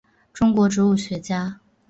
[0.33, 1.59] 中国植物学家。